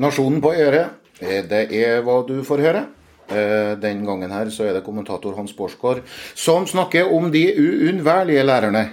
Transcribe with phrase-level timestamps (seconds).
[0.00, 2.86] Nasjonen på øret, eh, det er hva du får høre.
[3.30, 6.02] Eh, den gangen her så er det kommentator Hans Borsgaard
[6.34, 8.84] som snakker om de uunnværlige lærerne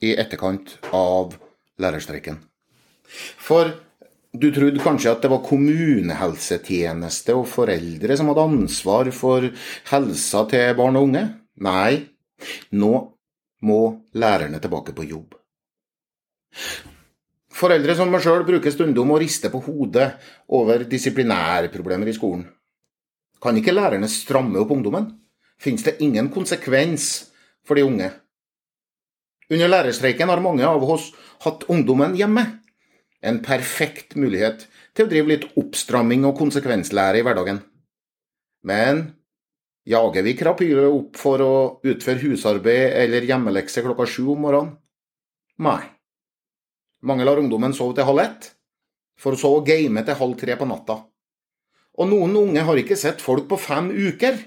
[0.00, 1.34] i etterkant av
[1.82, 2.38] lærerstreiken.
[3.36, 3.74] For
[4.32, 9.50] du trodde kanskje at det var kommunehelsetjeneste og foreldre som hadde ansvar for
[9.90, 11.26] helsa til barn og unge?
[11.60, 12.06] Nei,
[12.72, 12.94] nå
[13.64, 13.80] må
[14.14, 15.34] lærerne tilbake på jobb.
[17.54, 20.08] Foreldre som meg sjøl bruker stundom å riste på hodet
[20.58, 22.48] over disiplinærproblemer i skolen.
[23.42, 25.06] Kan ikke lærerne stramme opp ungdommen?
[25.60, 27.28] Fins det ingen konsekvens
[27.66, 28.10] for de unge?
[29.52, 31.10] Under lærerstreiken har mange av oss
[31.44, 32.44] hatt ungdommen hjemme.
[33.22, 37.60] En perfekt mulighet til å drive litt oppstramming og konsekvenslære i hverdagen.
[38.64, 39.06] Men
[39.86, 41.54] jager vi krapylet opp for å
[41.86, 44.78] utføre husarbeid eller hjemmelekse klokka sju om morgenen?
[45.62, 45.84] Nei.
[47.04, 48.46] Mange lar ungdommen sove til halv ett,
[49.20, 51.02] for så å game til halv tre på natta.
[52.00, 54.38] Og noen unge har ikke sett folk på fem uker,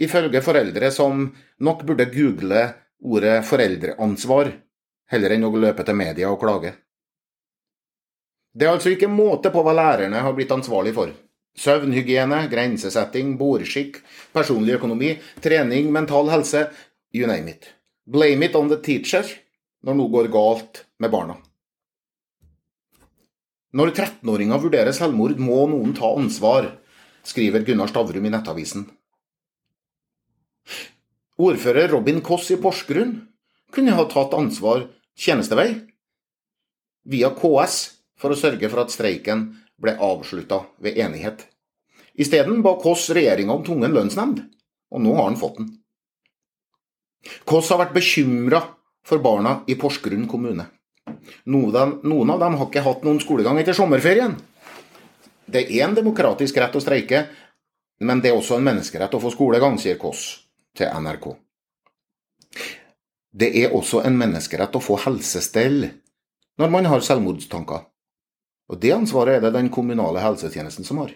[0.00, 1.28] ifølge foreldre som
[1.62, 2.64] nok burde google
[3.00, 4.50] ordet foreldreansvar
[5.10, 6.72] heller enn å løpe til media og klage.
[8.50, 11.12] Det er altså ikke måte på hva lærerne har blitt ansvarlig for.
[11.58, 14.00] Søvnhygiene, grensesetting, bordskikk,
[14.34, 16.66] personlig økonomi, trening, mental helse,
[17.14, 17.70] you name it.
[18.06, 19.26] Blame it on the teacher
[19.86, 21.38] når noe går galt med barna.
[23.70, 26.72] Når 13-åringer vurderer selvmord, må noen ta ansvar,
[27.22, 28.88] skriver Gunnar Stavrum i Nettavisen.
[31.40, 33.14] Ordfører Robin Koss i Porsgrunn
[33.72, 35.68] kunne ha tatt ansvar tjenestevei
[37.10, 37.76] via KS
[38.20, 39.46] for å sørge for at streiken
[39.80, 41.46] ble avslutta ved enighet.
[42.20, 44.42] Isteden ba Koss regjeringa om tvungen lønnsnemnd,
[44.90, 45.70] og nå har han fått den.
[47.48, 48.64] Koss har vært bekymra
[49.06, 50.66] for barna i Porsgrunn kommune.
[51.44, 54.36] Noen av dem har ikke hatt noen skolegang etter sommerferien.
[55.50, 57.24] Det er en demokratisk rett å streike,
[58.06, 60.24] men det er også en menneskerett å få skolegang, sier Kåss
[60.78, 61.32] til NRK.
[63.30, 65.84] Det er også en menneskerett å få helsestell
[66.60, 67.84] når man har selvmordstanker.
[68.70, 71.12] Og det ansvaret er det den kommunale helsetjenesten som har.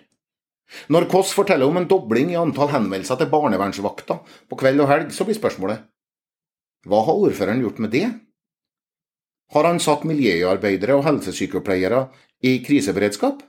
[0.91, 4.19] Når Kåss forteller om en dobling i antall henvendelser til barnevernsvakta
[4.50, 5.84] på kveld og helg, så blir spørsmålet
[6.84, 8.09] hva har ordføreren gjort med det?
[9.54, 12.09] Har han satt miljøarbeidere og helsesykepleiere
[12.42, 13.42] i kriseberedskap?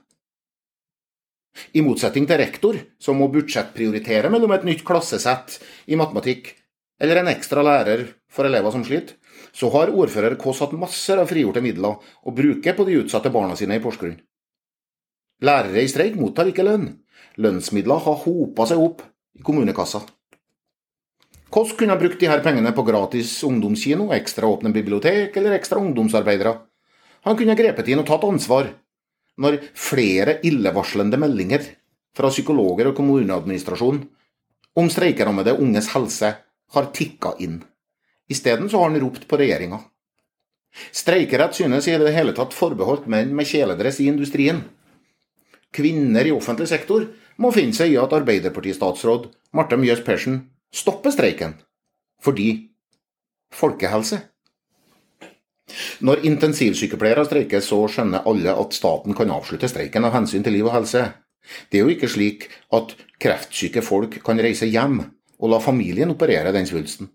[1.74, 5.56] I motsetning til rektor, som må budsjettprioritere mellom et nytt klassesett
[5.90, 6.52] i matematikk
[7.02, 9.16] eller en ekstra lærer for elever som sliter,
[9.56, 13.56] så har ordfører Kåss hatt masser av frigjorte midler å bruke på de utsatte barna
[13.58, 14.18] sine i Porsgrunn.
[15.44, 16.88] Lærere i streik mottar ikke lønn.
[17.40, 19.02] Lønnsmidler har hopa seg opp
[19.36, 20.04] i kommunekassa.
[21.56, 25.80] Kåss kunne ha brukt de her pengene på gratis ungdomskino, ekstra åpne bibliotek eller ekstra
[25.80, 26.50] ungdomsarbeidere.
[27.24, 28.66] Han kunne ha grepet inn og tatt ansvar
[29.40, 31.62] når flere illevarslende meldinger
[32.16, 34.02] fra psykologer og kommuneadministrasjon
[34.76, 36.34] om streikerammede unges helse
[36.76, 37.62] har tikka inn.
[38.28, 39.78] Isteden har han ropt på regjeringa.
[40.92, 44.60] Streikerett synes i det hele tatt forbeholdt menn med kjeledress i industrien.
[45.72, 47.08] Kvinner i offentlig sektor
[47.40, 50.36] må finne seg i at Arbeiderpartistatsråd Marte Mjøs Persen
[50.74, 51.56] stoppe streiken
[52.22, 52.48] fordi
[53.54, 54.18] folkehelse.
[56.06, 60.68] Når intensivsykepleiere streiker, så skjønner alle at staten kan avslutte streiken av hensyn til liv
[60.68, 61.04] og helse.
[61.70, 65.00] Det er jo ikke slik at kreftsyke folk kan reise hjem
[65.36, 67.10] og la familien operere den svulsten.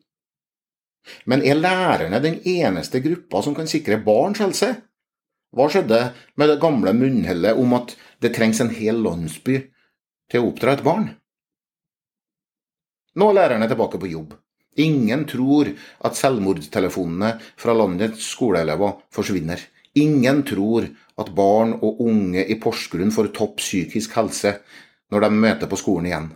[1.26, 4.76] Men er lærerne den eneste gruppa som kan sikre barns helse?
[5.52, 6.02] Hva skjedde
[6.40, 9.58] med det gamle munnhellet om at det trengs en hel landsby
[10.32, 11.10] til å oppdra et barn?
[13.16, 14.36] Nå er lærerne tilbake på jobb.
[14.80, 15.68] Ingen tror
[16.08, 19.60] at selvmordstelefonene fra landets skoleelever forsvinner.
[20.00, 20.88] Ingen tror
[21.20, 24.56] at barn og unge i Porsgrunn får topp psykisk helse
[25.12, 26.30] når de møter på skolen igjen.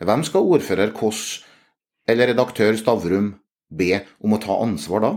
[0.00, 1.24] Hvem skal ordfører Kåss
[2.08, 3.34] eller redaktør Stavrum
[3.68, 5.10] be om å ta ansvar da?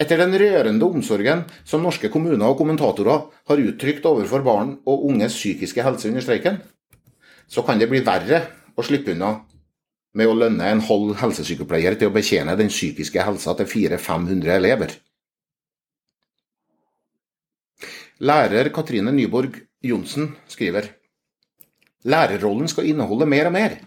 [0.00, 5.36] Etter den rørende omsorgen som norske kommuner og kommentatorer har uttrykt overfor barn og unges
[5.36, 6.58] psykiske helse under streiken,
[7.48, 8.40] så kan det bli verre
[8.74, 9.36] å slippe unna
[10.14, 14.94] med å lønne en halv helsesykepleier til å betjene den psykiske helsa til 400-500 elever.
[18.24, 20.92] Lærer Katrine Nyborg Johnsen skriver
[22.04, 23.78] Lærerrollen skal inneholde mer og mer.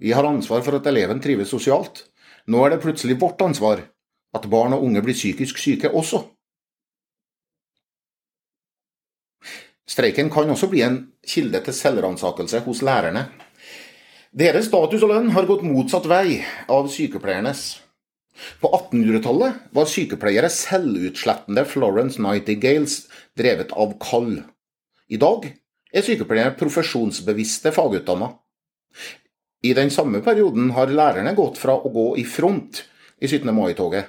[0.00, 2.06] Vi har ansvar for at eleven trives sosialt.
[2.46, 3.82] Nå er det plutselig vårt ansvar
[4.34, 6.22] at barn og unge blir psykisk syke også.
[9.90, 13.26] Streiken kan også bli en kilde til selvransakelse hos lærerne.
[14.30, 17.80] Deres status og lønn har gått motsatt vei av sykepleiernes.
[18.62, 23.02] På 1800-tallet var sykepleiere selvutslettende Florence Nightingales
[23.36, 24.36] drevet av kall.
[25.10, 28.30] I dag er sykepleiere profesjonsbevisste fagutdanna.
[29.66, 32.84] I den samme perioden har lærerne gått fra å gå i front
[33.20, 33.50] i 17.
[33.52, 34.06] mai-toget,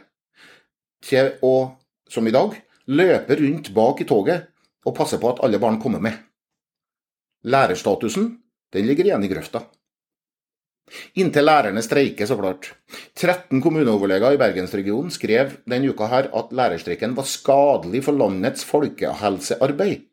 [1.03, 1.73] til å,
[2.07, 2.53] som i dag,
[2.87, 4.50] løpe rundt bak i toget
[4.85, 6.17] og passe på at alle barn kommer med.
[7.43, 8.31] Lærerstatusen
[8.73, 9.65] den ligger igjen i grøfta.
[11.21, 12.71] Inntil lærerne streiker, så klart.
[13.15, 20.07] 13 kommuneoverleger i bergensregionen skrev denne uka her at lærerstreiken var skadelig for landets folkehelsearbeid.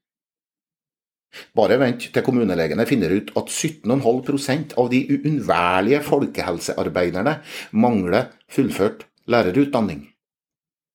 [1.54, 7.34] Bare vent til kommunelegene finner ut at 17,5 av de uunnværlige folkehelsearbeiderne
[7.72, 10.06] mangler fullført lærerutdanning.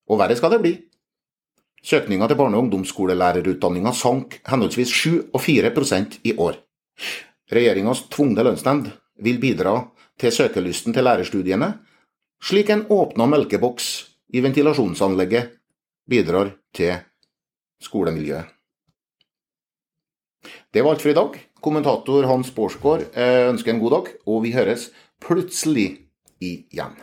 [0.09, 0.73] Og verre skal det bli.
[1.83, 5.71] Søkninga til barne- og ungdomsskolelærerutdanninga sank henholdsvis 7 og 4
[6.23, 6.55] i år.
[7.51, 8.87] Regjeringas tvungne lønnsnemnd
[9.19, 11.79] vil bidra til søkelysten til lærerstudiene,
[12.41, 15.51] slik en åpna melkeboks i ventilasjonsanlegget
[16.09, 16.95] bidrar til
[17.81, 18.45] skolemiljøet.
[20.73, 21.39] Det var alt for i dag.
[21.61, 24.89] Kommentator Hans Borsgaard ønsker en god dag, og vi høres
[25.21, 26.07] plutselig
[26.41, 26.95] igjen.